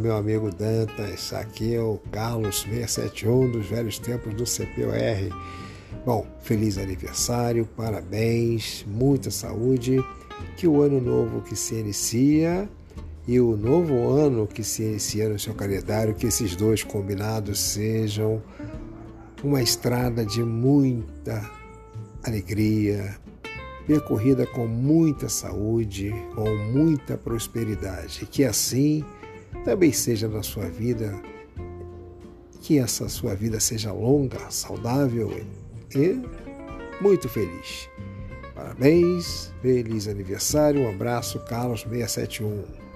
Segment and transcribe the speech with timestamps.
[0.00, 1.32] meu amigo Dantas.
[1.32, 5.34] Aqui é o Carlos 671 dos velhos tempos do CPOR.
[6.04, 10.04] Bom, feliz aniversário, parabéns, muita saúde.
[10.56, 12.68] Que o ano novo que se inicia
[13.26, 18.42] e o novo ano que se inicia no seu calendário, que esses dois combinados sejam
[19.42, 21.50] uma estrada de muita
[22.22, 23.16] alegria,
[23.88, 28.26] percorrida com muita saúde, com muita prosperidade.
[28.26, 29.02] Que assim
[29.64, 31.18] também seja na sua vida,
[32.60, 35.40] que essa sua vida seja longa, saudável
[35.96, 36.20] e
[37.00, 37.88] muito feliz.
[38.54, 42.87] Parabéns, feliz aniversário, um abraço, Carlos 671.